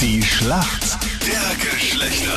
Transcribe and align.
Die 0.00 0.22
Schlacht 0.22 0.98
der 1.26 1.70
Geschlechter. 1.70 2.32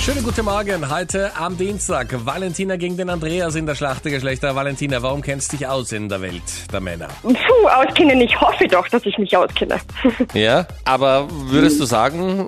Schönen 0.00 0.22
guten 0.22 0.44
Morgen. 0.44 0.90
Heute 0.90 1.30
am 1.36 1.56
Dienstag. 1.56 2.08
Valentina 2.24 2.76
gegen 2.76 2.96
den 2.96 3.08
Andreas 3.10 3.54
in 3.54 3.66
der 3.66 3.74
Schlacht 3.74 4.04
der 4.04 4.12
Geschlechter. 4.12 4.54
Valentina, 4.54 5.02
warum 5.02 5.20
kennst 5.22 5.52
du 5.52 5.56
dich 5.56 5.66
aus 5.66 5.92
in 5.92 6.08
der 6.08 6.20
Welt 6.22 6.42
der 6.72 6.80
Männer? 6.80 7.08
Puh, 7.22 7.32
auskennen. 7.68 8.20
Ich 8.20 8.38
hoffe 8.40 8.66
doch, 8.68 8.86
dass 8.88 9.04
ich 9.06 9.16
mich 9.18 9.36
auskenne. 9.36 9.80
Ja, 10.34 10.66
aber 10.84 11.28
würdest 11.30 11.80
du 11.80 11.84
sagen, 11.84 12.46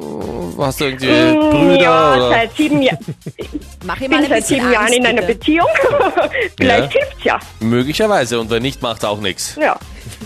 hast 0.58 0.80
du 0.80 0.84
irgendwie 0.84 1.06
Brüder 1.06 1.80
ja, 1.80 2.14
oder? 2.16 2.28
seit 2.30 2.56
sieben 2.56 2.82
Jahren. 2.82 2.98
Mach 3.86 3.96
ihm 4.00 4.04
Ich 4.04 4.10
mal 4.10 4.16
bin 4.22 4.24
ein 4.24 4.28
seit 4.28 4.40
bisschen 4.42 4.60
sieben 4.60 4.72
Jahren 4.72 4.92
in 4.92 5.06
einer 5.06 5.22
bitte. 5.22 5.34
Beziehung. 5.38 5.68
Vielleicht 6.58 6.94
Ja. 6.94 7.00
hilft's 7.00 7.24
ja. 7.24 7.38
Möglicherweise 7.60 8.40
und 8.40 8.50
wenn 8.50 8.62
nicht, 8.62 8.82
macht 8.82 9.04
auch 9.04 9.20
nichts. 9.20 9.56
Ja. 9.60 9.78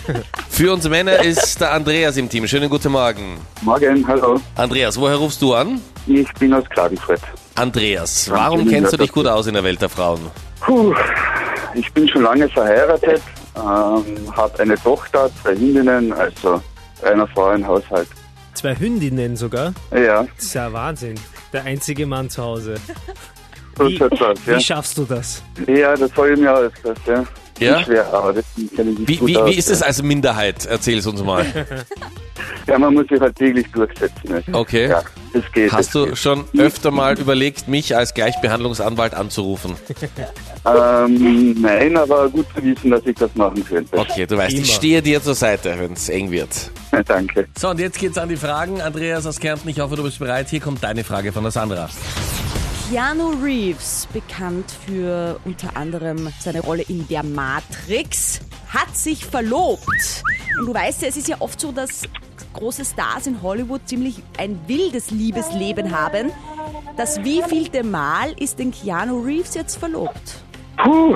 Für 0.49 0.73
uns 0.73 0.87
Männer 0.87 1.19
ist 1.23 1.59
der 1.59 1.71
Andreas 1.73 2.17
im 2.17 2.29
Team. 2.29 2.47
Schönen 2.47 2.69
guten 2.69 2.91
Morgen. 2.91 3.37
Morgen, 3.61 4.05
hallo. 4.07 4.39
Andreas, 4.55 4.99
woher 4.99 5.15
rufst 5.15 5.41
du 5.41 5.53
an? 5.53 5.79
Ich 6.07 6.31
bin 6.35 6.53
aus 6.53 6.63
Klagenfurt. 6.69 7.21
Andreas, 7.55 8.29
warum 8.29 8.67
kennst 8.67 8.93
du 8.93 8.97
dich 8.97 9.11
gut 9.11 9.27
aus 9.27 9.47
in 9.47 9.53
der 9.53 9.63
Welt 9.63 9.81
der 9.81 9.89
Frauen? 9.89 10.19
Puh, 10.61 10.93
ich 11.73 11.91
bin 11.93 12.07
schon 12.07 12.23
lange 12.23 12.47
verheiratet, 12.49 13.21
ähm, 13.55 14.35
habe 14.35 14.59
eine 14.59 14.75
Tochter, 14.75 15.29
zwei 15.41 15.55
Hündinnen, 15.55 16.13
also 16.13 16.61
einer 17.03 17.27
Frau 17.27 17.51
im 17.51 17.65
Haushalt. 17.65 18.07
Zwei 18.53 18.75
Hündinnen 18.75 19.35
sogar. 19.35 19.73
Ja, 19.91 20.23
Das 20.35 20.45
ist 20.45 20.53
ja 20.53 20.71
Wahnsinn. 20.73 21.15
Der 21.53 21.63
einzige 21.65 22.05
Mann 22.05 22.29
zu 22.29 22.41
Hause. 22.43 22.75
so 23.77 23.87
Wie- 23.87 23.97
schaut's 23.97 24.21
aus, 24.21 24.37
ja. 24.45 24.57
Wie 24.57 24.61
schaffst 24.63 24.97
du 24.97 25.05
das? 25.05 25.41
Ja, 25.67 25.95
das 25.95 26.11
soll 26.15 26.31
ich 26.31 26.39
mir 26.39 26.53
aus, 26.53 26.71
das, 26.83 26.97
ja. 27.05 27.23
Ja? 27.61 27.79
Ist 27.79 27.85
Schwer, 27.85 28.13
aber 28.13 28.33
das 28.33 28.45
kenne 28.75 28.91
ich 28.91 28.99
nicht 28.99 29.09
Wie, 29.09 29.17
gut 29.17 29.27
wie, 29.29 29.37
aus, 29.37 29.49
wie 29.49 29.55
ist 29.55 29.69
es 29.69 29.79
ja. 29.81 29.85
als 29.87 30.01
Minderheit? 30.01 30.65
Erzähl 30.65 30.97
es 30.97 31.07
uns 31.07 31.23
mal. 31.23 31.45
Ja, 32.67 32.77
man 32.77 32.93
muss 32.93 33.07
sich 33.07 33.19
halt 33.19 33.35
täglich 33.35 33.65
durchsetzen. 33.71 34.29
Ne? 34.29 34.43
Okay. 34.51 34.87
Ja, 34.87 35.01
das 35.33 35.43
geht. 35.51 35.71
Hast 35.71 35.87
das 35.87 35.91
du 35.93 36.05
geht. 36.07 36.17
schon 36.17 36.45
öfter 36.57 36.91
mal 36.91 37.19
überlegt, 37.19 37.67
mich 37.67 37.95
als 37.95 38.13
Gleichbehandlungsanwalt 38.13 39.13
anzurufen? 39.13 39.75
Ähm, 40.65 41.59
nein, 41.59 41.97
aber 41.97 42.29
gut 42.29 42.45
zu 42.55 42.63
wissen, 42.63 42.91
dass 42.91 43.05
ich 43.05 43.15
das 43.15 43.33
machen 43.35 43.65
könnte. 43.65 43.97
Okay, 43.97 44.25
du 44.25 44.37
weißt, 44.37 44.53
ich 44.53 44.59
Immer. 44.59 44.73
stehe 44.73 45.01
dir 45.01 45.21
zur 45.21 45.35
Seite, 45.35 45.73
wenn 45.77 45.93
es 45.93 46.07
eng 46.09 46.29
wird. 46.31 46.71
Danke. 47.07 47.47
So, 47.57 47.69
und 47.69 47.79
jetzt 47.79 47.99
geht's 47.99 48.17
an 48.17 48.29
die 48.29 48.37
Fragen. 48.37 48.81
Andreas 48.81 49.25
aus 49.25 49.39
Kärnten, 49.39 49.69
ich 49.69 49.79
hoffe, 49.79 49.95
du 49.95 50.03
bist 50.03 50.19
bereit. 50.19 50.49
Hier 50.49 50.59
kommt 50.59 50.83
deine 50.83 51.03
Frage 51.03 51.31
von 51.31 51.43
der 51.43 51.51
Sandra. 51.51 51.89
Keanu 52.91 53.29
Reeves, 53.41 54.05
bekannt 54.11 54.69
für 54.85 55.39
unter 55.45 55.77
anderem 55.77 56.27
seine 56.41 56.59
Rolle 56.59 56.83
in 56.89 57.07
Der 57.07 57.23
Matrix, 57.23 58.41
hat 58.67 58.97
sich 58.97 59.25
verlobt. 59.25 60.25
Und 60.59 60.65
du 60.65 60.73
weißt 60.73 61.03
ja, 61.03 61.07
es 61.07 61.15
ist 61.15 61.29
ja 61.29 61.37
oft 61.39 61.57
so, 61.57 61.71
dass 61.71 62.01
große 62.51 62.83
Stars 62.83 63.27
in 63.27 63.41
Hollywood 63.41 63.87
ziemlich 63.87 64.21
ein 64.37 64.59
wildes 64.67 65.09
Liebesleben 65.09 65.97
haben. 65.97 66.31
Das 66.97 67.23
wievielte 67.23 67.85
Mal 67.85 68.33
ist 68.33 68.59
denn 68.59 68.71
Keanu 68.71 69.21
Reeves 69.21 69.53
jetzt 69.53 69.77
verlobt? 69.77 70.43
Puh. 70.75 71.15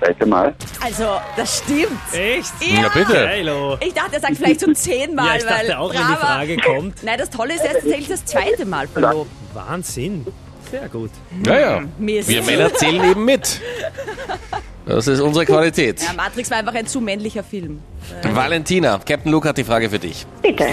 Zweite 0.00 0.26
Mal. 0.26 0.54
Also, 0.82 1.04
das 1.36 1.58
stimmt. 1.58 2.00
Echt? 2.12 2.52
Ja, 2.60 2.88
bitte. 2.88 3.12
Geilo. 3.12 3.76
Ich 3.80 3.92
dachte, 3.92 4.14
er 4.14 4.20
sagt 4.20 4.36
vielleicht 4.36 4.60
so 4.60 4.72
zehnmal, 4.72 5.26
Ja, 5.26 5.36
ich 5.36 5.44
dachte 5.44 5.68
weil 5.68 5.74
auch, 5.74 5.90
wenn 5.92 6.00
die 6.00 6.16
Frage 6.16 6.56
kommt. 6.56 7.02
Nein, 7.02 7.18
das 7.18 7.30
Tolle 7.30 7.54
ist, 7.54 7.60
er 7.60 7.72
ist 7.72 7.80
tatsächlich 7.82 8.08
das 8.08 8.24
zweite 8.24 8.64
Mal 8.64 8.88
verlobt. 8.88 9.30
Wahnsinn. 9.52 10.26
Sehr 10.70 10.88
gut. 10.88 11.10
Naja, 11.44 11.82
Mist. 11.98 12.28
wir 12.28 12.42
Männer 12.42 12.72
zählen 12.72 13.10
eben 13.10 13.24
mit. 13.24 13.60
Das 14.86 15.06
ist 15.06 15.20
unsere 15.20 15.44
Qualität. 15.44 16.00
Ja, 16.02 16.12
Matrix 16.14 16.50
war 16.50 16.58
einfach 16.58 16.74
ein 16.74 16.86
zu 16.86 17.00
männlicher 17.00 17.42
Film. 17.44 17.82
Valentina, 18.22 18.98
Captain 19.04 19.30
Luke 19.30 19.48
hat 19.48 19.58
die 19.58 19.64
Frage 19.64 19.90
für 19.90 19.98
dich. 19.98 20.26
Bitte. 20.42 20.66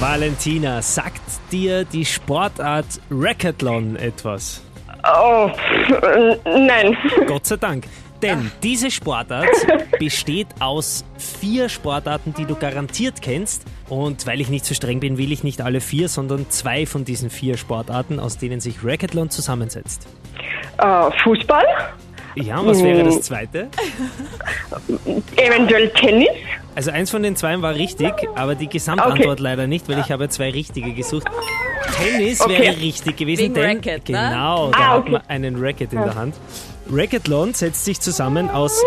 Valentina, 0.00 0.80
sagt 0.80 1.20
dir 1.50 1.84
die 1.84 2.04
Sportart 2.04 2.86
Racathlon 3.10 3.96
etwas? 3.96 4.62
Oh, 5.04 5.50
äh, 6.02 6.36
nein. 6.44 6.96
Gott 7.26 7.46
sei 7.46 7.56
Dank. 7.56 7.84
Denn 8.22 8.50
diese 8.62 8.90
Sportart 8.90 9.48
besteht 9.98 10.48
aus 10.60 11.04
vier 11.16 11.68
Sportarten, 11.68 12.34
die 12.34 12.44
du 12.44 12.54
garantiert 12.54 13.22
kennst. 13.22 13.62
Und 13.88 14.26
weil 14.26 14.40
ich 14.40 14.48
nicht 14.48 14.64
so 14.64 14.74
streng 14.74 15.00
bin, 15.00 15.18
will 15.18 15.32
ich 15.32 15.44
nicht 15.44 15.60
alle 15.60 15.80
vier, 15.80 16.08
sondern 16.08 16.50
zwei 16.50 16.84
von 16.84 17.04
diesen 17.04 17.30
vier 17.30 17.56
Sportarten, 17.56 18.20
aus 18.20 18.38
denen 18.38 18.60
sich 18.60 18.84
Racathlon 18.84 19.30
zusammensetzt. 19.30 20.06
Äh, 20.78 21.10
Fußball? 21.22 21.64
Ja, 22.34 22.58
und 22.58 22.66
was 22.66 22.82
wäre 22.82 23.02
das 23.04 23.22
zweite? 23.22 23.68
Eventuell 25.36 25.88
Tennis? 25.90 26.28
Also 26.74 26.92
eins 26.92 27.10
von 27.10 27.22
den 27.22 27.34
zwei 27.34 27.60
war 27.60 27.74
richtig, 27.74 28.12
aber 28.36 28.54
die 28.54 28.68
Gesamtantwort 28.68 29.40
leider 29.40 29.66
nicht, 29.66 29.88
weil 29.88 29.98
ich 29.98 30.12
habe 30.12 30.28
zwei 30.28 30.50
richtige 30.50 30.92
gesucht. 30.92 31.26
Tennis 32.02 32.40
Okay. 32.40 32.60
wäre 32.60 32.76
richtig 32.76 33.16
gewesen, 33.16 33.40
Wegen 33.42 33.54
denn 33.54 33.64
Racket, 33.76 34.08
ne? 34.08 34.18
genau, 34.30 34.70
da 34.70 34.78
Ah, 34.78 34.88
hat 34.90 34.98
okay. 35.00 35.10
man 35.12 35.22
einen 35.28 35.56
Racket 35.62 35.92
in 35.92 36.00
der 36.02 36.14
Hand. 36.14 36.34
Racketlon 36.90 37.52
setzt 37.54 37.84
sich 37.84 38.00
zusammen 38.00 38.48
aus 38.48 38.80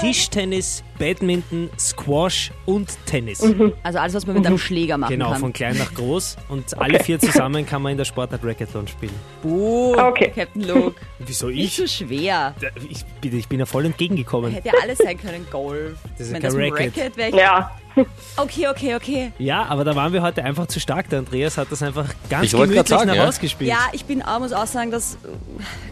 Tischtennis, 0.00 0.82
Badminton, 0.98 1.70
Squash 1.78 2.50
und 2.66 2.98
Tennis. 3.06 3.42
Also 3.82 3.98
alles, 3.98 4.14
was 4.14 4.26
man 4.26 4.36
mit 4.36 4.46
einem 4.46 4.58
Schläger 4.58 4.98
machen 4.98 5.12
Genau, 5.12 5.30
kann. 5.30 5.40
von 5.40 5.52
klein 5.54 5.78
nach 5.78 5.94
groß. 5.94 6.36
Und 6.50 6.78
alle 6.78 7.00
vier 7.00 7.18
zusammen 7.20 7.64
kann 7.64 7.80
man 7.80 7.92
in 7.92 7.98
der 7.98 8.04
Sportart 8.04 8.44
Racketlon 8.44 8.86
spielen. 8.88 9.14
Boom, 9.42 9.98
Okay. 9.98 10.32
Captain 10.34 10.64
Luke. 10.64 10.96
Wieso 11.20 11.46
Nicht 11.48 11.76
so 11.76 11.86
schwer. 11.86 12.54
Ich, 12.90 13.04
bitte, 13.22 13.36
ich 13.36 13.48
bin 13.48 13.58
ja 13.60 13.64
voll 13.66 13.86
entgegengekommen. 13.86 14.52
Hätte 14.52 14.68
ja 14.68 14.74
alles 14.82 14.98
sein 14.98 15.18
können, 15.18 15.46
Golf. 15.50 15.96
Das 16.18 16.26
ist 16.26 16.32
Wenn 16.34 16.42
kein 16.42 16.50
das 16.50 16.54
ein 16.56 16.72
Racket. 16.72 16.98
Racket. 17.18 17.34
Ja. 17.34 17.70
Okay, 18.38 18.68
okay, 18.68 18.94
okay. 18.94 19.32
Ja, 19.38 19.64
aber 19.64 19.82
da 19.84 19.96
waren 19.96 20.12
wir 20.12 20.20
heute 20.20 20.44
einfach 20.44 20.66
zu 20.66 20.78
stark. 20.78 21.08
Der 21.08 21.20
Andreas 21.20 21.56
hat 21.56 21.68
das 21.70 21.82
einfach 21.82 22.04
ganz 22.28 22.44
Ich 22.44 22.52
gemütlich 22.52 22.86
sagen, 22.86 23.06
nach 23.06 23.14
ja. 23.14 23.30
Ja, 23.60 23.78
ich 23.92 24.04
bin 24.04 24.22
auch, 24.22 24.38
muss 24.40 24.52
auch 24.52 24.66
sagen, 24.66 24.90
das 24.90 25.14
äh, 25.24 25.28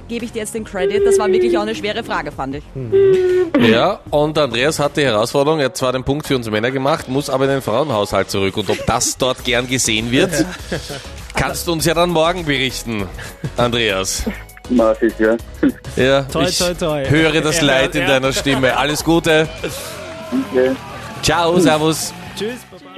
gebe 0.09 0.27
ich 0.27 0.33
dir 0.33 0.41
jetzt 0.41 0.55
den 0.55 0.65
Credit. 0.65 1.03
Das 1.07 1.19
war 1.19 1.29
wirklich 1.29 1.57
auch 1.57 1.63
eine 1.63 1.75
schwere 1.75 2.05
Frage, 2.05 2.33
fand 2.33 2.57
ich. 2.57 2.65
Ja, 3.59 4.01
und 4.11 4.37
Andreas 4.37 4.79
hat 4.79 4.99
die 4.99 5.05
Herausforderung, 5.05 5.61
er 5.61 5.67
hat 5.67 5.77
zwar 5.79 5.93
den 5.93 6.05
Punkt 6.05 6.27
für 6.27 6.37
uns 6.37 6.49
Männer 6.51 6.71
gemacht, 6.71 7.09
muss 7.09 7.31
aber 7.31 7.45
in 7.45 7.51
den 7.51 7.63
Frauenhaushalt 7.63 8.31
zurück. 8.31 8.57
Und 8.59 8.69
ob 8.69 8.85
das 8.87 9.17
dort 9.17 9.43
gern 9.45 9.67
gesehen 9.67 10.11
wird, 10.11 10.45
kannst 11.35 11.67
du 11.67 11.73
uns 11.73 11.87
ja 11.87 11.95
dann 11.95 12.11
morgen 12.11 12.45
berichten, 12.45 13.09
Andreas. 13.57 14.25
Mach 14.69 15.01
ich, 15.01 15.13
ja. 15.19 15.37
Ja, 15.97 16.23
Toi, 16.25 16.45
ich 16.45 16.59
toi, 16.59 16.75
toi. 16.75 17.05
höre 17.09 17.41
das 17.41 17.61
Leid 17.63 17.95
in 17.95 18.07
deiner 18.07 18.33
Stimme. 18.33 18.77
Alles 18.77 19.03
Gute. 19.05 19.49
Okay. 20.53 20.73
Ciao, 21.25 21.59
servus. 21.59 22.13
Baba. 22.71 22.94